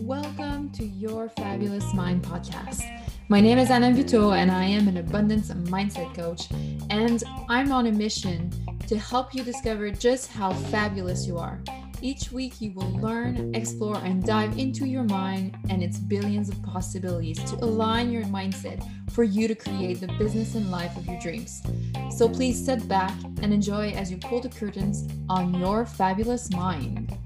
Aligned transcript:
Welcome 0.00 0.70
to 0.72 0.86
your 0.86 1.28
Fabulous 1.36 1.92
Mind 1.92 2.22
podcast. 2.22 2.80
My 3.28 3.42
name 3.42 3.58
is 3.58 3.70
Anna 3.70 3.92
Vito, 3.92 4.30
and 4.30 4.50
I 4.50 4.64
am 4.64 4.88
an 4.88 4.96
abundance 4.96 5.50
mindset 5.50 6.14
coach. 6.14 6.48
And 6.88 7.22
I'm 7.50 7.72
on 7.72 7.88
a 7.88 7.92
mission 7.92 8.50
to 8.86 8.96
help 8.96 9.34
you 9.34 9.44
discover 9.44 9.90
just 9.90 10.32
how 10.32 10.54
fabulous 10.54 11.26
you 11.26 11.36
are. 11.36 11.60
Each 12.02 12.30
week, 12.30 12.60
you 12.60 12.72
will 12.72 12.90
learn, 13.00 13.54
explore, 13.54 13.96
and 13.96 14.22
dive 14.22 14.58
into 14.58 14.84
your 14.84 15.02
mind 15.04 15.56
and 15.70 15.82
its 15.82 15.98
billions 15.98 16.50
of 16.50 16.62
possibilities 16.62 17.42
to 17.50 17.56
align 17.64 18.12
your 18.12 18.24
mindset 18.24 18.86
for 19.10 19.24
you 19.24 19.48
to 19.48 19.54
create 19.54 20.00
the 20.00 20.08
business 20.18 20.54
and 20.56 20.70
life 20.70 20.94
of 20.96 21.06
your 21.06 21.18
dreams. 21.20 21.62
So 22.14 22.28
please 22.28 22.62
sit 22.62 22.86
back 22.86 23.14
and 23.40 23.52
enjoy 23.52 23.92
as 23.92 24.10
you 24.10 24.18
pull 24.18 24.40
the 24.40 24.50
curtains 24.50 25.08
on 25.30 25.54
your 25.54 25.86
fabulous 25.86 26.50
mind. 26.50 27.16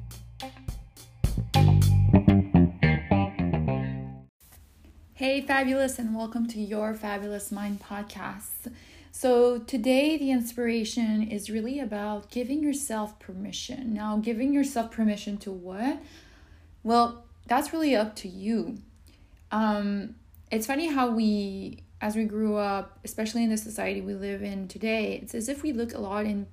Hey, 5.14 5.40
fabulous, 5.40 5.98
and 5.98 6.14
welcome 6.14 6.46
to 6.46 6.60
your 6.60 6.94
Fabulous 6.94 7.50
Mind 7.50 7.80
podcast. 7.80 8.72
So, 9.12 9.58
today 9.58 10.16
the 10.16 10.30
inspiration 10.30 11.22
is 11.22 11.50
really 11.50 11.80
about 11.80 12.30
giving 12.30 12.62
yourself 12.62 13.18
permission. 13.18 13.92
Now, 13.92 14.16
giving 14.18 14.52
yourself 14.54 14.92
permission 14.92 15.36
to 15.38 15.50
what? 15.50 16.00
Well, 16.82 17.24
that's 17.46 17.72
really 17.72 17.96
up 17.96 18.14
to 18.16 18.28
you. 18.28 18.78
Um, 19.50 20.14
it's 20.50 20.66
funny 20.66 20.88
how 20.88 21.10
we, 21.10 21.82
as 22.00 22.16
we 22.16 22.24
grew 22.24 22.56
up, 22.56 22.98
especially 23.04 23.42
in 23.42 23.50
the 23.50 23.56
society 23.56 24.00
we 24.00 24.14
live 24.14 24.42
in 24.42 24.68
today, 24.68 25.18
it's 25.22 25.34
as 25.34 25.48
if 25.48 25.62
we 25.62 25.72
look 25.72 25.92
a 25.92 25.98
lot 25.98 26.24
in 26.24 26.46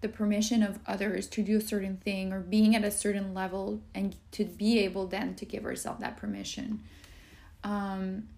the 0.00 0.08
permission 0.08 0.62
of 0.62 0.78
others 0.86 1.26
to 1.28 1.42
do 1.42 1.56
a 1.56 1.60
certain 1.60 1.96
thing 1.96 2.32
or 2.32 2.40
being 2.40 2.76
at 2.76 2.84
a 2.84 2.90
certain 2.90 3.34
level 3.34 3.82
and 3.94 4.14
to 4.32 4.44
be 4.44 4.78
able 4.80 5.06
then 5.06 5.34
to 5.34 5.44
give 5.44 5.64
ourselves 5.64 6.00
that 6.00 6.16
permission. 6.16 6.80
Um, 7.62 8.28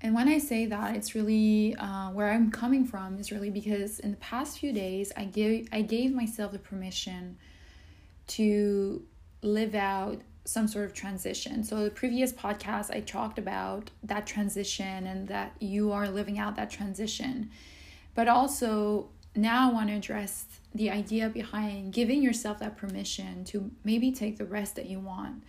and 0.00 0.14
when 0.14 0.28
I 0.28 0.38
say 0.38 0.66
that, 0.66 0.94
it's 0.94 1.14
really 1.14 1.74
uh, 1.76 2.10
where 2.10 2.30
I'm 2.30 2.52
coming 2.52 2.84
from 2.84 3.18
is 3.18 3.32
really 3.32 3.50
because 3.50 3.98
in 3.98 4.12
the 4.12 4.16
past 4.18 4.58
few 4.58 4.72
days, 4.72 5.12
I 5.16 5.24
gave 5.24 5.68
I 5.72 5.82
gave 5.82 6.14
myself 6.14 6.52
the 6.52 6.58
permission 6.58 7.36
to 8.28 9.02
live 9.42 9.74
out 9.74 10.20
some 10.44 10.68
sort 10.68 10.84
of 10.84 10.94
transition. 10.94 11.64
So 11.64 11.84
the 11.84 11.90
previous 11.90 12.32
podcast, 12.32 12.90
I 12.90 13.00
talked 13.00 13.38
about 13.38 13.90
that 14.04 14.26
transition 14.26 15.06
and 15.06 15.26
that 15.28 15.52
you 15.58 15.92
are 15.92 16.08
living 16.08 16.38
out 16.38 16.56
that 16.56 16.70
transition, 16.70 17.50
but 18.14 18.28
also 18.28 19.08
now 19.34 19.68
I 19.68 19.72
want 19.72 19.88
to 19.88 19.96
address 19.96 20.46
the 20.74 20.90
idea 20.90 21.28
behind 21.28 21.92
giving 21.92 22.22
yourself 22.22 22.60
that 22.60 22.76
permission 22.76 23.44
to 23.46 23.70
maybe 23.84 24.12
take 24.12 24.38
the 24.38 24.44
rest 24.44 24.76
that 24.76 24.86
you 24.86 25.00
want, 25.00 25.42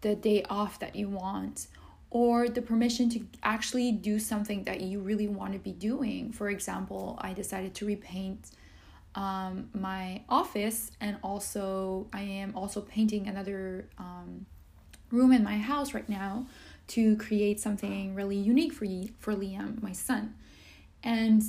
the 0.00 0.14
day 0.14 0.42
off 0.50 0.78
that 0.80 0.96
you 0.96 1.08
want 1.08 1.68
or 2.14 2.48
the 2.48 2.62
permission 2.62 3.10
to 3.10 3.20
actually 3.42 3.90
do 3.90 4.20
something 4.20 4.62
that 4.62 4.80
you 4.80 5.00
really 5.00 5.26
want 5.26 5.52
to 5.52 5.58
be 5.58 5.72
doing. 5.72 6.30
For 6.30 6.48
example, 6.48 7.18
I 7.20 7.32
decided 7.32 7.74
to 7.74 7.86
repaint 7.86 8.52
um, 9.16 9.68
my 9.74 10.22
office, 10.28 10.92
and 11.00 11.16
also 11.24 12.06
I 12.12 12.20
am 12.20 12.56
also 12.56 12.80
painting 12.82 13.26
another 13.26 13.88
um, 13.98 14.46
room 15.10 15.32
in 15.32 15.42
my 15.42 15.58
house 15.58 15.92
right 15.92 16.08
now 16.08 16.46
to 16.86 17.16
create 17.16 17.58
something 17.58 18.14
really 18.14 18.36
unique 18.36 18.72
for 18.72 18.86
for 19.18 19.34
Liam, 19.34 19.82
my 19.82 19.92
son. 19.92 20.34
And 21.02 21.42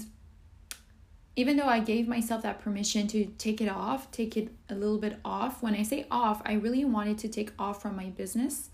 even 1.36 1.58
though 1.58 1.68
I 1.68 1.80
gave 1.80 2.08
myself 2.08 2.42
that 2.42 2.60
permission 2.60 3.06
to 3.10 3.26
take 3.38 3.62
it 3.62 3.70
off, 3.70 4.10
take 4.10 4.36
it 4.36 4.50
a 4.68 4.74
little 4.74 4.98
bit 4.98 5.20
off, 5.24 5.62
when 5.62 5.76
I 5.76 5.84
say 5.84 6.08
off, 6.10 6.42
I 6.44 6.54
really 6.54 6.86
wanted 6.86 7.20
to 7.20 7.28
take 7.28 7.52
off 7.60 7.84
from 7.84 7.96
my 7.96 8.06
business 8.06 8.72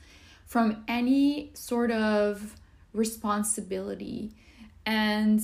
from 0.52 0.84
any 0.86 1.50
sort 1.54 1.92
of 1.92 2.58
responsibility. 2.92 4.34
And 4.86 5.40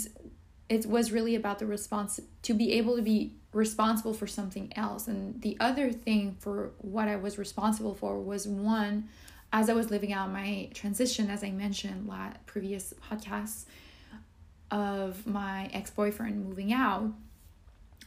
it 0.68 0.86
was 0.86 1.14
really 1.14 1.34
about 1.36 1.60
the 1.60 1.66
response 1.66 2.20
to 2.42 2.54
be 2.54 2.74
able 2.74 2.98
to 2.98 3.02
be 3.02 3.32
responsible 3.54 4.14
for 4.14 4.28
something 4.28 4.74
else. 4.76 5.08
And 5.08 5.42
the 5.42 5.56
other 5.62 5.94
thing 5.94 6.36
for 6.40 6.72
what 6.80 7.08
I 7.08 7.16
was 7.16 7.38
responsible 7.38 7.96
for 7.96 8.20
was 8.20 8.50
one, 8.50 9.08
as 9.54 9.70
I 9.70 9.74
was 9.76 9.90
living 9.90 10.12
out 10.12 10.30
my 10.30 10.68
transition, 10.74 11.30
as 11.30 11.42
I 11.42 11.52
mentioned 11.52 12.06
last 12.06 12.46
previous 12.46 12.94
podcasts, 13.10 13.64
of 14.72 15.26
my 15.26 15.70
ex 15.72 15.90
boyfriend 15.90 16.46
moving 16.46 16.74
out. 16.74 17.14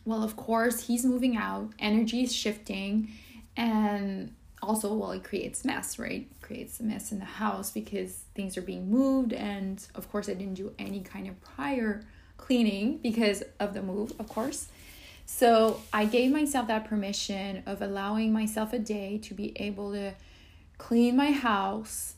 Well, 0.04 0.22
of 0.22 0.36
course, 0.36 0.86
he's 0.86 1.06
moving 1.06 1.34
out, 1.34 1.70
energy 1.78 2.24
is 2.24 2.34
shifting, 2.34 3.10
and 3.56 4.34
also 4.62 4.92
well 4.94 5.12
it 5.12 5.24
creates 5.24 5.64
mess 5.64 5.98
right? 5.98 6.28
Creates 6.42 6.80
a 6.80 6.82
mess 6.82 7.12
in 7.12 7.18
the 7.18 7.24
house 7.24 7.70
because 7.70 8.24
things 8.34 8.56
are 8.56 8.62
being 8.62 8.90
moved 8.90 9.32
and 9.32 9.86
of 9.94 10.10
course 10.10 10.28
i 10.28 10.34
didn't 10.34 10.54
do 10.54 10.72
any 10.78 11.00
kind 11.00 11.28
of 11.28 11.40
prior 11.40 12.04
cleaning 12.36 12.98
because 12.98 13.42
of 13.58 13.74
the 13.74 13.82
move 13.82 14.12
of 14.18 14.28
course. 14.28 14.68
So 15.26 15.80
i 15.92 16.04
gave 16.04 16.32
myself 16.32 16.66
that 16.68 16.84
permission 16.84 17.62
of 17.66 17.82
allowing 17.82 18.32
myself 18.32 18.72
a 18.72 18.78
day 18.78 19.18
to 19.18 19.34
be 19.34 19.52
able 19.56 19.92
to 19.92 20.14
clean 20.78 21.16
my 21.16 21.30
house 21.30 22.14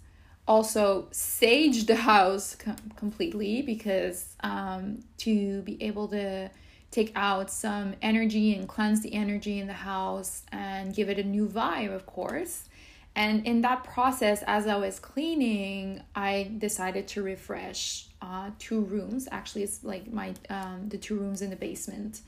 also 0.46 1.06
sage 1.12 1.86
the 1.86 1.96
house 1.96 2.54
com- 2.54 2.76
completely 2.96 3.62
because 3.62 4.34
um, 4.40 4.98
to 5.18 5.62
be 5.62 5.80
able 5.82 6.08
to 6.08 6.50
take 6.92 7.10
out 7.16 7.50
some 7.50 7.94
energy 8.02 8.54
and 8.54 8.68
cleanse 8.68 9.00
the 9.00 9.14
energy 9.14 9.58
in 9.58 9.66
the 9.66 9.72
house 9.72 10.42
and 10.52 10.94
give 10.94 11.08
it 11.08 11.18
a 11.18 11.24
new 11.24 11.48
vibe, 11.48 11.92
of 11.92 12.06
course. 12.06 12.68
And 13.16 13.44
in 13.46 13.62
that 13.62 13.82
process, 13.82 14.42
as 14.46 14.66
I 14.66 14.76
was 14.76 14.98
cleaning, 15.00 16.02
I 16.14 16.52
decided 16.58 17.08
to 17.08 17.22
refresh 17.22 18.06
uh, 18.22 18.50
two 18.58 18.82
rooms. 18.82 19.26
Actually, 19.30 19.64
it's 19.64 19.82
like 19.82 20.10
my 20.12 20.34
um, 20.48 20.88
the 20.88 20.96
two 20.96 21.16
rooms 21.16 21.42
in 21.42 21.50
the 21.50 21.56
basement, 21.56 22.22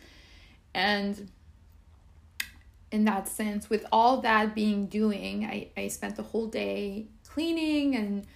and 0.75 1.31
in 2.91 3.05
that 3.07 3.29
sense, 3.29 3.71
with 3.71 3.87
all 3.91 4.21
that 4.21 4.55
being 4.55 4.87
doing, 4.87 5.47
I 5.47 5.69
I 5.75 5.89
spent 5.89 6.17
the 6.17 6.23
whole 6.23 6.49
day 6.49 7.07
cleaning 7.27 7.97
and 7.97 8.27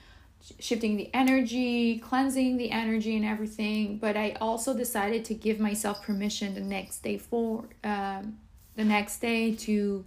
shifting 0.59 0.97
the 0.97 1.11
energy, 1.15 1.99
cleansing 1.99 2.57
the 2.57 2.71
energy 2.71 3.17
and 3.17 3.25
everything. 3.25 3.99
But 3.99 4.17
I 4.17 4.37
also 4.41 4.77
decided 4.77 5.25
to 5.27 5.35
give 5.35 5.59
myself 5.61 6.03
permission 6.03 6.55
the 6.55 6.61
next 6.61 7.01
day 7.03 7.19
for 7.19 7.65
um, 7.85 8.39
the 8.77 8.85
next 8.85 9.19
day 9.19 9.55
to 9.55 10.05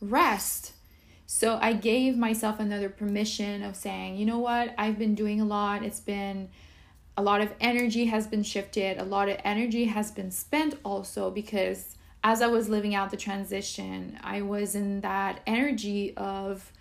rest. 0.00 0.72
So 1.26 1.58
I 1.60 1.74
gave 1.74 2.16
myself 2.16 2.58
another 2.60 2.88
permission 2.88 3.62
of 3.62 3.76
saying, 3.76 4.16
you 4.16 4.26
know 4.26 4.38
what, 4.38 4.74
I've 4.78 4.98
been 4.98 5.14
doing 5.14 5.40
a 5.40 5.44
lot. 5.44 5.82
It's 5.82 6.00
been 6.00 6.48
a 7.18 7.22
lot 7.22 7.40
of 7.40 7.52
energy 7.60 8.06
has 8.06 8.28
been 8.28 8.44
shifted, 8.44 8.96
a 8.96 9.04
lot 9.04 9.28
of 9.28 9.38
energy 9.42 9.86
has 9.86 10.12
been 10.12 10.30
spent 10.30 10.76
also 10.84 11.30
because 11.30 11.96
as 12.22 12.40
I 12.40 12.46
was 12.46 12.68
living 12.68 12.94
out 12.94 13.10
the 13.10 13.16
transition, 13.16 14.18
I 14.22 14.42
was 14.42 14.74
in 14.74 15.00
that 15.00 15.40
energy 15.46 16.16
of 16.16 16.72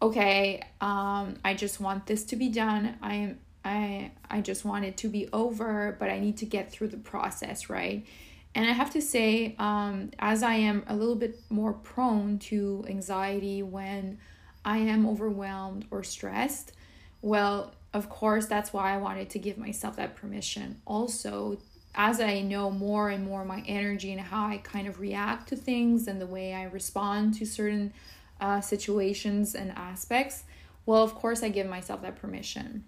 okay, 0.00 0.62
um, 0.80 1.36
I 1.44 1.54
just 1.54 1.80
want 1.80 2.06
this 2.06 2.24
to 2.24 2.36
be 2.36 2.48
done. 2.48 2.96
I 3.02 3.14
am 3.14 3.38
I 3.64 4.12
I 4.30 4.40
just 4.42 4.64
want 4.64 4.84
it 4.84 4.96
to 4.98 5.08
be 5.08 5.28
over, 5.32 5.96
but 5.98 6.08
I 6.08 6.20
need 6.20 6.36
to 6.38 6.46
get 6.46 6.70
through 6.70 6.88
the 6.88 6.96
process, 6.98 7.68
right? 7.68 8.06
And 8.54 8.64
I 8.64 8.72
have 8.72 8.90
to 8.92 9.02
say, 9.02 9.54
um, 9.58 10.10
as 10.18 10.42
I 10.42 10.54
am 10.54 10.84
a 10.86 10.96
little 10.96 11.16
bit 11.16 11.40
more 11.50 11.74
prone 11.74 12.38
to 12.50 12.84
anxiety 12.88 13.62
when 13.62 14.18
I 14.64 14.78
am 14.78 15.06
overwhelmed 15.06 15.86
or 15.90 16.02
stressed, 16.02 16.72
well, 17.20 17.74
of 17.92 18.08
course, 18.08 18.46
that's 18.46 18.72
why 18.72 18.94
I 18.94 18.98
wanted 18.98 19.30
to 19.30 19.38
give 19.38 19.58
myself 19.58 19.96
that 19.96 20.16
permission. 20.16 20.80
Also, 20.86 21.58
as 21.94 22.20
I 22.20 22.40
know 22.42 22.70
more 22.70 23.10
and 23.10 23.24
more 23.24 23.44
my 23.44 23.62
energy 23.66 24.12
and 24.12 24.20
how 24.20 24.46
I 24.46 24.58
kind 24.58 24.86
of 24.86 25.00
react 25.00 25.48
to 25.48 25.56
things 25.56 26.06
and 26.06 26.20
the 26.20 26.26
way 26.26 26.54
I 26.54 26.64
respond 26.64 27.34
to 27.34 27.46
certain 27.46 27.92
uh, 28.40 28.60
situations 28.60 29.54
and 29.54 29.72
aspects, 29.72 30.44
well, 30.86 31.02
of 31.02 31.14
course, 31.14 31.42
I 31.42 31.48
give 31.48 31.66
myself 31.66 32.02
that 32.02 32.16
permission. 32.16 32.84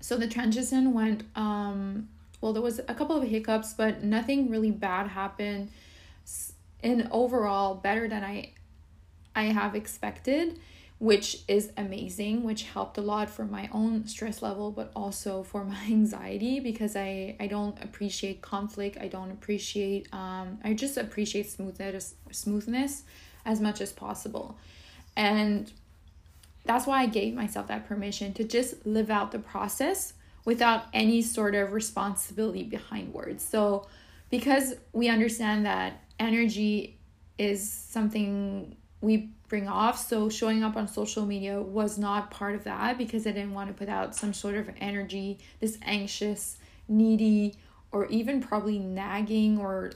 So 0.00 0.16
the 0.16 0.28
transition 0.28 0.92
went, 0.92 1.24
um, 1.34 2.08
well, 2.40 2.52
there 2.52 2.62
was 2.62 2.78
a 2.78 2.94
couple 2.94 3.16
of 3.16 3.28
hiccups, 3.28 3.74
but 3.74 4.04
nothing 4.04 4.50
really 4.50 4.70
bad 4.70 5.08
happened. 5.08 5.70
And 6.82 7.08
overall, 7.10 7.74
better 7.74 8.06
than 8.06 8.22
I, 8.22 8.52
I 9.34 9.44
have 9.44 9.74
expected, 9.74 10.60
which 10.98 11.38
is 11.48 11.72
amazing, 11.76 12.44
which 12.44 12.62
helped 12.64 12.98
a 12.98 13.00
lot 13.00 13.28
for 13.28 13.44
my 13.44 13.68
own 13.72 14.06
stress 14.06 14.42
level, 14.42 14.70
but 14.70 14.92
also 14.94 15.42
for 15.42 15.64
my 15.64 15.84
anxiety 15.88 16.60
because 16.60 16.94
I, 16.94 17.34
I 17.40 17.48
don't 17.48 17.82
appreciate 17.82 18.42
conflict. 18.42 18.98
I 19.00 19.08
don't 19.08 19.32
appreciate, 19.32 20.08
um, 20.12 20.60
I 20.62 20.74
just 20.74 20.96
appreciate 20.96 21.50
smoothness, 21.50 22.14
smoothness 22.30 23.02
as 23.46 23.60
much 23.60 23.80
as 23.80 23.92
possible. 23.92 24.58
And 25.16 25.72
that's 26.66 26.86
why 26.86 27.00
I 27.02 27.06
gave 27.06 27.32
myself 27.32 27.68
that 27.68 27.88
permission 27.88 28.34
to 28.34 28.44
just 28.44 28.84
live 28.84 29.08
out 29.08 29.32
the 29.32 29.38
process 29.38 30.12
without 30.44 30.84
any 30.92 31.22
sort 31.22 31.54
of 31.54 31.72
responsibility 31.72 32.64
behind 32.64 33.14
words. 33.14 33.42
So, 33.44 33.86
because 34.28 34.74
we 34.92 35.08
understand 35.08 35.64
that 35.64 36.02
energy 36.18 36.98
is 37.38 37.70
something 37.70 38.76
we 39.00 39.30
bring 39.48 39.68
off. 39.68 39.98
So 39.98 40.28
showing 40.28 40.64
up 40.64 40.76
on 40.76 40.88
social 40.88 41.24
media 41.24 41.60
was 41.60 41.98
not 41.98 42.30
part 42.30 42.54
of 42.54 42.64
that 42.64 42.98
because 42.98 43.26
I 43.26 43.30
didn't 43.30 43.54
want 43.54 43.68
to 43.68 43.74
put 43.74 43.88
out 43.88 44.14
some 44.16 44.32
sort 44.32 44.56
of 44.56 44.68
energy, 44.80 45.38
this 45.60 45.78
anxious, 45.82 46.58
needy, 46.88 47.54
or 47.92 48.06
even 48.06 48.42
probably 48.42 48.78
nagging 48.78 49.58
or 49.58 49.92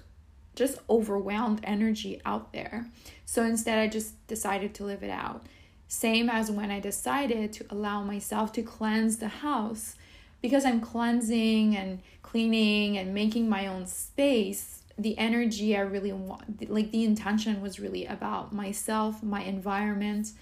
just 0.55 0.79
overwhelmed 0.89 1.61
energy 1.65 2.21
out 2.25 2.53
there. 2.53 2.87
So 3.25 3.43
instead, 3.45 3.79
I 3.79 3.87
just 3.87 4.27
decided 4.27 4.75
to 4.75 4.85
live 4.85 5.03
it 5.03 5.11
out. 5.11 5.47
Same 5.89 6.29
as 6.29 6.51
when 6.51 6.71
I 6.71 6.81
decided 6.81 7.53
to 7.55 7.67
allow 7.71 8.03
myself 8.03 8.53
to 8.55 8.63
cleanse 8.63 9.19
the 9.19 9.29
house. 9.29 9.97
Because 10.43 10.65
I'm 10.65 10.81
cleansing 10.81 11.77
and 11.77 12.01
cleaning 12.23 12.97
and 12.97 13.13
making 13.13 13.49
my 13.49 13.67
own 13.67 13.87
space, 13.87 14.83
the 14.97 15.17
energy 15.19 15.77
I 15.77 15.81
really 15.81 16.13
want, 16.13 16.71
like 16.71 16.91
the 16.91 17.05
intention 17.05 17.61
was 17.61 17.81
really 17.81 18.07
about 18.07 18.53
myself, 18.53 19.23
my 19.23 19.43
environment, 19.43 20.33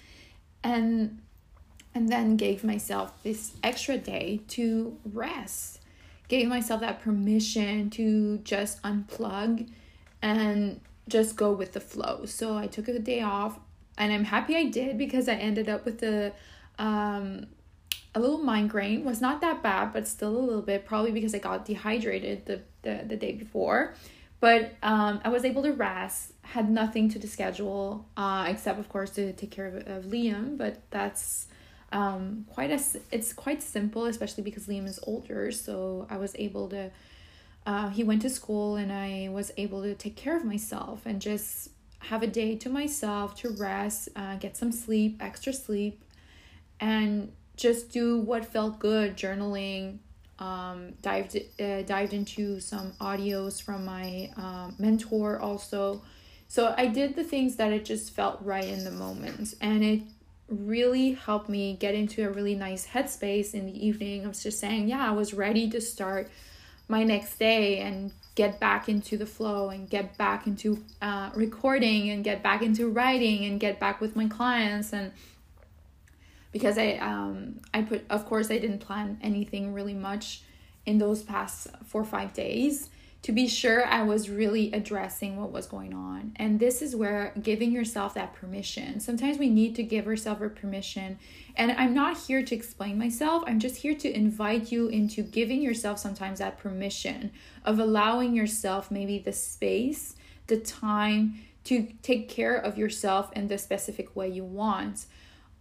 and 0.63 1.19
and 1.95 2.09
then 2.09 2.37
gave 2.37 2.63
myself 2.63 3.23
this 3.23 3.53
extra 3.63 3.97
day 3.97 4.41
to 4.49 4.97
rest. 5.03 5.79
Gave 6.27 6.47
myself 6.47 6.81
that 6.81 7.01
permission 7.01 7.89
to 7.91 8.37
just 8.39 8.81
unplug 8.83 9.69
and 10.21 10.81
just 11.07 11.35
go 11.35 11.51
with 11.51 11.73
the 11.73 11.79
flow. 11.79 12.25
So 12.25 12.57
I 12.57 12.67
took 12.67 12.87
a 12.87 12.99
day 12.99 13.21
off 13.21 13.59
and 13.99 14.13
I'm 14.13 14.23
happy 14.23 14.55
I 14.55 14.65
did 14.65 14.97
because 14.97 15.27
I 15.27 15.33
ended 15.33 15.69
up 15.69 15.85
with 15.85 16.01
a 16.01 16.31
um 16.79 17.47
a 18.15 18.19
little 18.19 18.39
migraine 18.39 19.03
was 19.03 19.21
not 19.21 19.41
that 19.41 19.61
bad 19.61 19.93
but 19.93 20.07
still 20.07 20.35
a 20.35 20.39
little 20.39 20.61
bit 20.61 20.85
probably 20.85 21.11
because 21.11 21.35
I 21.35 21.39
got 21.39 21.65
dehydrated 21.65 22.45
the 22.45 22.61
the, 22.81 23.03
the 23.05 23.17
day 23.17 23.33
before 23.33 23.93
but 24.39 24.73
um 24.81 25.19
I 25.23 25.29
was 25.29 25.45
able 25.45 25.61
to 25.63 25.73
rest 25.73 26.31
had 26.41 26.71
nothing 26.71 27.09
to 27.09 27.19
the 27.19 27.27
schedule 27.27 28.07
uh 28.17 28.45
except 28.47 28.79
of 28.79 28.89
course 28.89 29.11
to 29.11 29.33
take 29.33 29.51
care 29.51 29.67
of, 29.67 29.75
of 29.87 30.05
Liam 30.05 30.57
but 30.57 30.81
that's 30.89 31.47
um 31.91 32.45
quite 32.49 32.71
a 32.71 32.79
it's 33.11 33.33
quite 33.33 33.61
simple 33.61 34.05
especially 34.05 34.43
because 34.43 34.67
Liam 34.67 34.87
is 34.87 34.99
older 35.03 35.51
so 35.51 36.07
I 36.09 36.17
was 36.17 36.35
able 36.39 36.69
to 36.69 36.89
uh, 37.69 37.89
he 37.89 38.03
went 38.03 38.19
to 38.19 38.29
school 38.31 38.77
and 38.77 38.91
I 38.91 39.29
was 39.31 39.51
able 39.55 39.83
to 39.83 39.93
take 39.93 40.15
care 40.15 40.35
of 40.35 40.43
myself 40.43 41.05
and 41.05 41.21
just 41.21 41.69
have 41.99 42.23
a 42.23 42.27
day 42.27 42.55
to 42.55 42.67
myself 42.67 43.35
to 43.41 43.49
rest, 43.51 44.09
uh, 44.15 44.37
get 44.37 44.57
some 44.57 44.71
sleep, 44.71 45.17
extra 45.21 45.53
sleep, 45.53 46.01
and 46.79 47.31
just 47.57 47.91
do 47.91 48.17
what 48.21 48.43
felt 48.43 48.79
good. 48.79 49.15
Journaling, 49.15 49.99
um, 50.39 50.93
dived 51.03 51.37
uh, 51.61 51.83
dived 51.83 52.13
into 52.13 52.59
some 52.59 52.93
audios 52.99 53.61
from 53.61 53.85
my 53.85 54.31
um, 54.35 54.75
mentor 54.79 55.39
also. 55.39 56.01
So 56.47 56.73
I 56.75 56.87
did 56.87 57.15
the 57.15 57.23
things 57.23 57.57
that 57.57 57.71
it 57.71 57.85
just 57.85 58.15
felt 58.15 58.39
right 58.41 58.65
in 58.65 58.83
the 58.83 58.95
moment, 59.05 59.53
and 59.61 59.83
it 59.83 60.01
really 60.47 61.11
helped 61.11 61.49
me 61.49 61.77
get 61.79 61.93
into 61.93 62.27
a 62.27 62.31
really 62.31 62.55
nice 62.55 62.87
headspace 62.87 63.53
in 63.53 63.67
the 63.67 63.87
evening. 63.87 64.25
I 64.25 64.27
was 64.27 64.41
just 64.41 64.59
saying, 64.59 64.87
yeah, 64.87 65.07
I 65.07 65.11
was 65.11 65.35
ready 65.35 65.69
to 65.69 65.79
start 65.79 66.31
my 66.89 67.03
next 67.03 67.37
day 67.37 67.79
and 67.79 68.11
get 68.35 68.59
back 68.59 68.89
into 68.89 69.15
the 69.15 69.25
flow 69.25 69.69
and 69.69 69.89
get 69.89 70.17
back 70.17 70.47
into 70.47 70.83
uh, 71.01 71.29
recording 71.35 72.09
and 72.09 72.23
get 72.23 72.41
back 72.41 72.61
into 72.61 72.89
writing 72.89 73.45
and 73.45 73.59
get 73.59 73.79
back 73.79 74.01
with 74.01 74.15
my 74.15 74.27
clients 74.27 74.91
and 74.91 75.11
because 76.51 76.77
I 76.77 76.93
um 76.93 77.59
I 77.73 77.83
put 77.83 78.05
of 78.09 78.25
course 78.25 78.49
I 78.49 78.57
didn't 78.57 78.79
plan 78.79 79.19
anything 79.21 79.73
really 79.73 79.93
much 79.93 80.41
in 80.85 80.97
those 80.97 81.21
past 81.21 81.67
four 81.85 82.01
or 82.01 82.05
five 82.05 82.33
days 82.33 82.89
to 83.21 83.31
be 83.33 83.47
sure 83.47 83.85
I 83.85 84.03
was 84.03 84.29
really 84.29 84.71
addressing 84.71 85.35
what 85.35 85.51
was 85.51 85.67
going 85.67 85.93
on. 85.93 86.31
And 86.37 86.59
this 86.59 86.81
is 86.81 86.95
where 86.95 87.33
giving 87.41 87.71
yourself 87.71 88.13
that 88.13 88.33
permission. 88.33 88.99
Sometimes 89.01 89.37
we 89.37 89.49
need 89.49 89.75
to 89.75 89.83
give 89.83 90.07
ourselves 90.07 90.41
a 90.41 90.49
permission. 90.49 91.19
And 91.55 91.73
I'm 91.73 91.93
not 91.93 92.17
here 92.17 92.43
to 92.43 92.55
explain 92.55 92.97
myself, 92.97 93.43
I'm 93.45 93.59
just 93.59 93.77
here 93.77 93.95
to 93.95 94.15
invite 94.15 94.71
you 94.71 94.87
into 94.87 95.21
giving 95.21 95.61
yourself 95.61 95.99
sometimes 95.99 96.39
that 96.39 96.57
permission 96.57 97.31
of 97.65 97.77
allowing 97.77 98.33
yourself 98.33 98.89
maybe 98.89 99.19
the 99.19 99.33
space, 99.33 100.15
the 100.47 100.57
time 100.57 101.39
to 101.65 101.87
take 102.01 102.29
care 102.29 102.55
of 102.55 102.77
yourself 102.77 103.31
in 103.33 103.49
the 103.49 103.57
specific 103.57 104.15
way 104.15 104.29
you 104.29 104.45
want 104.45 105.05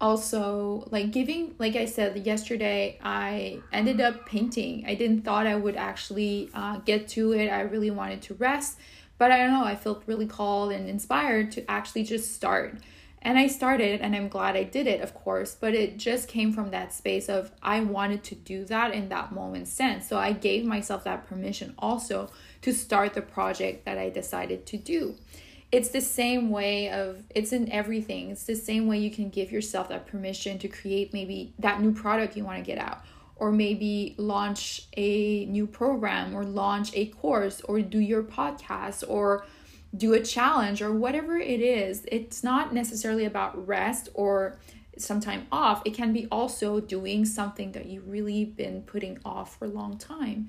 also 0.00 0.86
like 0.90 1.10
giving 1.10 1.54
like 1.58 1.74
i 1.74 1.84
said 1.84 2.16
yesterday 2.24 2.98
i 3.02 3.58
ended 3.72 4.00
up 4.00 4.26
painting. 4.26 4.84
I 4.86 4.94
didn't 4.94 5.22
thought 5.22 5.46
i 5.46 5.56
would 5.56 5.76
actually 5.76 6.50
uh, 6.54 6.78
get 6.78 7.08
to 7.08 7.32
it. 7.32 7.48
I 7.48 7.62
really 7.62 7.90
wanted 7.90 8.22
to 8.22 8.34
rest 8.34 8.78
but 9.18 9.32
i 9.32 9.38
don't 9.38 9.52
know 9.52 9.64
i 9.64 9.74
felt 9.74 10.04
really 10.06 10.26
called 10.26 10.72
and 10.72 10.88
inspired 10.88 11.50
to 11.52 11.70
actually 11.70 12.04
just 12.04 12.34
start. 12.34 12.78
And 13.20 13.36
i 13.36 13.48
started 13.48 14.00
and 14.00 14.14
i'm 14.14 14.28
glad 14.28 14.54
i 14.56 14.62
did 14.62 14.86
it 14.86 15.00
of 15.00 15.12
course 15.14 15.56
but 15.60 15.74
it 15.74 15.96
just 15.96 16.28
came 16.28 16.52
from 16.52 16.70
that 16.70 16.94
space 16.94 17.28
of 17.28 17.50
i 17.60 17.80
wanted 17.80 18.22
to 18.24 18.36
do 18.36 18.64
that 18.66 18.94
in 18.94 19.08
that 19.08 19.32
moment 19.32 19.66
sense. 19.66 20.08
So 20.08 20.16
i 20.16 20.30
gave 20.32 20.64
myself 20.64 21.02
that 21.04 21.26
permission 21.26 21.74
also 21.76 22.30
to 22.62 22.72
start 22.72 23.14
the 23.14 23.22
project 23.22 23.84
that 23.84 23.98
i 23.98 24.10
decided 24.10 24.64
to 24.66 24.76
do 24.76 25.16
it's 25.70 25.90
the 25.90 26.00
same 26.00 26.50
way 26.50 26.90
of 26.90 27.22
it's 27.34 27.52
in 27.52 27.70
everything. 27.70 28.30
It's 28.30 28.44
the 28.44 28.56
same 28.56 28.86
way 28.86 28.98
you 28.98 29.10
can 29.10 29.28
give 29.28 29.52
yourself 29.52 29.88
that 29.90 30.06
permission 30.06 30.58
to 30.60 30.68
create 30.68 31.12
maybe 31.12 31.52
that 31.58 31.80
new 31.80 31.92
product 31.92 32.36
you 32.36 32.44
want 32.44 32.58
to 32.58 32.64
get 32.64 32.78
out. 32.78 33.02
Or 33.36 33.52
maybe 33.52 34.16
launch 34.18 34.88
a 34.96 35.44
new 35.46 35.66
program 35.66 36.34
or 36.34 36.42
launch 36.42 36.90
a 36.94 37.06
course 37.06 37.60
or 37.60 37.80
do 37.80 38.00
your 38.00 38.24
podcast 38.24 39.04
or 39.06 39.46
do 39.96 40.14
a 40.14 40.20
challenge 40.20 40.82
or 40.82 40.92
whatever 40.92 41.36
it 41.36 41.60
is. 41.60 42.04
It's 42.10 42.42
not 42.42 42.74
necessarily 42.74 43.26
about 43.26 43.66
rest 43.66 44.08
or 44.14 44.58
some 44.96 45.20
time 45.20 45.46
off. 45.52 45.82
It 45.84 45.94
can 45.94 46.12
be 46.12 46.26
also 46.32 46.80
doing 46.80 47.24
something 47.24 47.72
that 47.72 47.86
you've 47.86 48.08
really 48.08 48.44
been 48.44 48.82
putting 48.82 49.20
off 49.24 49.56
for 49.56 49.66
a 49.66 49.68
long 49.68 49.98
time 49.98 50.48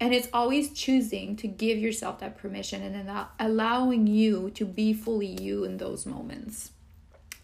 and 0.00 0.14
it's 0.14 0.28
always 0.32 0.72
choosing 0.72 1.34
to 1.36 1.48
give 1.48 1.78
yourself 1.78 2.20
that 2.20 2.38
permission 2.38 2.82
and 2.82 2.94
then 2.94 3.26
allowing 3.40 4.06
you 4.06 4.50
to 4.50 4.64
be 4.64 4.92
fully 4.92 5.26
you 5.42 5.64
in 5.64 5.78
those 5.78 6.06
moments. 6.06 6.70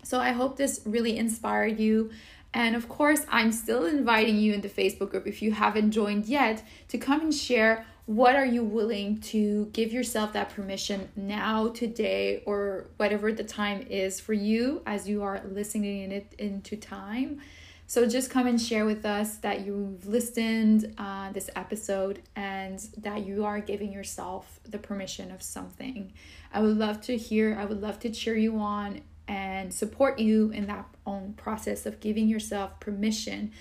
So 0.03 0.21
I 0.21 0.33
hope 0.33 0.57
this 0.57 0.81
really 0.85 1.17
inspired 1.17 1.81
you. 1.81 2.11
And 2.53 2.77
of 2.77 2.89
course, 2.89 3.27
I'm 3.29 3.51
still 3.51 3.87
inviting 3.87 4.39
you 4.39 4.53
in 4.53 4.61
the 4.61 4.69
Facebook 4.69 5.11
group 5.11 5.27
if 5.27 5.43
you 5.43 5.53
haven't 5.53 5.91
joined 5.91 6.27
yet 6.27 6.63
to 6.89 6.99
come 6.99 7.21
and 7.21 7.35
share 7.35 7.85
what 8.07 8.37
are 8.37 8.45
you 8.45 8.63
willing 8.63 9.19
to 9.19 9.65
give 9.73 9.91
yourself 9.91 10.35
that 10.35 10.51
permission 10.51 11.09
now 11.17 11.69
today 11.69 12.43
or 12.45 12.87
whatever 12.99 13.33
the 13.33 13.43
time 13.43 13.81
is 13.89 14.21
for 14.21 14.35
you 14.35 14.83
as 14.85 15.09
you 15.09 15.23
are 15.23 15.41
listening 15.47 16.13
it 16.13 16.35
into 16.39 16.77
time 16.77 17.41
so 17.87 18.09
just 18.09 18.31
come 18.31 18.47
and 18.47 18.61
share 18.61 18.87
with 18.87 19.05
us 19.05 19.37
that 19.39 19.67
you've 19.67 20.07
listened 20.07 20.95
uh, 20.97 21.31
this 21.33 21.51
episode 21.55 22.23
and 22.35 22.79
that 22.99 23.27
you 23.27 23.45
are 23.45 23.61
giving 23.61 23.93
yourself 23.93 24.59
the 24.67 24.79
permission 24.79 25.31
of 25.31 25.43
something. 25.43 26.13
I 26.53 26.61
would 26.61 26.79
love 26.79 27.03
to 27.03 27.17
hear. 27.17 27.57
I 27.59 27.67
would 27.67 27.83
love 27.83 28.01
to 28.01 28.11
cheer 28.11 28.37
you 28.37 28.59
on 28.59 29.03
and 29.29 29.73
support 29.73 30.19
you 30.19 30.51
in 30.51 30.67
that 30.67 30.87
own 31.07 31.35
process 31.35 31.85
of 31.87 32.01
giving 32.01 32.29
yourself 32.29 32.81
permission 32.81 33.53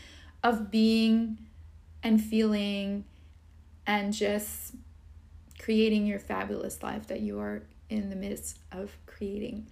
of 0.42 0.72
being 0.72 1.38
and 2.01 2.22
feeling 2.22 3.06
and 3.88 4.13
just 4.13 4.75
creating 5.60 6.06
your 6.06 6.20
fabulous 6.20 6.84
life 6.84 7.08
that 7.08 7.22
you 7.22 7.39
are 7.39 7.63
in 7.89 8.10
the 8.10 8.15
midst 8.15 8.60
of 8.72 8.98
creating. 9.06 9.68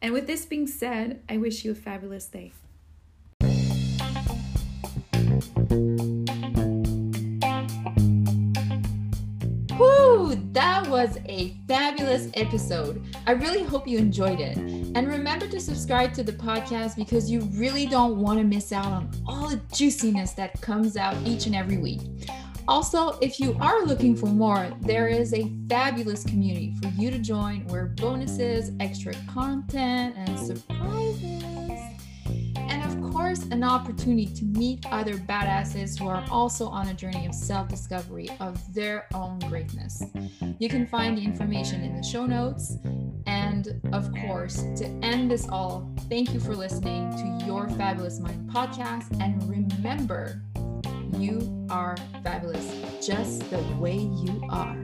And 0.00 0.12
with 0.12 0.26
this 0.26 0.44
being 0.44 0.66
said, 0.66 1.22
I 1.28 1.36
wish 1.36 1.64
you 1.64 1.72
a 1.72 1.76
fabulous 1.76 2.26
day. 2.26 2.52
Woo! 9.78 10.36
That 10.52 10.86
was 10.88 11.18
a 11.26 11.56
fabulous 11.66 12.28
episode. 12.34 13.04
I 13.26 13.32
really 13.32 13.64
hope 13.64 13.88
you 13.88 13.98
enjoyed 13.98 14.38
it. 14.38 14.56
And 14.56 15.08
remember 15.08 15.48
to 15.48 15.60
subscribe 15.60 16.12
to 16.14 16.22
the 16.22 16.32
podcast 16.32 16.94
because 16.96 17.28
you 17.30 17.40
really 17.54 17.86
don't 17.86 18.18
want 18.18 18.38
to 18.38 18.44
miss 18.44 18.72
out 18.72 18.86
on 18.86 19.10
all 19.26 19.48
the 19.48 19.60
juiciness 19.72 20.32
that 20.32 20.60
comes 20.60 20.96
out 20.96 21.16
each 21.26 21.46
and 21.46 21.56
every 21.56 21.78
week. 21.78 22.02
Also, 22.68 23.18
if 23.20 23.40
you 23.40 23.56
are 23.60 23.84
looking 23.84 24.16
for 24.16 24.26
more, 24.26 24.70
there 24.80 25.08
is 25.08 25.34
a 25.34 25.52
fabulous 25.68 26.24
community 26.24 26.74
for 26.80 26.88
you 26.90 27.10
to 27.10 27.18
join 27.18 27.66
where 27.66 27.86
bonuses, 27.86 28.70
extra 28.80 29.12
content, 29.32 30.14
and 30.16 30.38
surprises 30.38 31.33
an 33.42 33.64
opportunity 33.64 34.26
to 34.26 34.44
meet 34.44 34.84
other 34.86 35.14
badasses 35.14 35.98
who 35.98 36.08
are 36.08 36.24
also 36.30 36.66
on 36.66 36.88
a 36.88 36.94
journey 36.94 37.26
of 37.26 37.34
self 37.34 37.68
discovery 37.68 38.28
of 38.40 38.58
their 38.72 39.06
own 39.14 39.38
greatness. 39.40 40.02
You 40.58 40.68
can 40.68 40.86
find 40.86 41.18
the 41.18 41.22
information 41.22 41.82
in 41.82 41.96
the 41.96 42.02
show 42.02 42.26
notes. 42.26 42.76
And 43.26 43.80
of 43.92 44.10
course, 44.26 44.62
to 44.76 44.86
end 45.02 45.30
this 45.30 45.48
all, 45.48 45.90
thank 46.08 46.32
you 46.32 46.40
for 46.40 46.54
listening 46.54 47.10
to 47.12 47.46
Your 47.46 47.68
Fabulous 47.70 48.20
Mind 48.20 48.50
podcast. 48.50 49.20
And 49.20 49.42
remember, 49.48 50.42
you 51.18 51.66
are 51.70 51.96
fabulous 52.22 52.66
just 53.04 53.48
the 53.50 53.58
way 53.78 53.96
you 53.96 54.46
are. 54.50 54.76